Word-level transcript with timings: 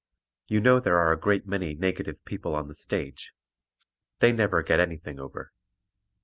You 0.47 0.61
know 0.61 0.79
there 0.79 0.97
are 0.97 1.11
a 1.11 1.19
great 1.19 1.45
many 1.45 1.75
negative 1.75 2.25
people 2.25 2.55
on 2.55 2.67
the 2.69 2.73
stage; 2.73 3.33
they 4.17 4.31
never 4.31 4.63
get 4.63 4.79
anything 4.79 5.19
over. 5.19 5.53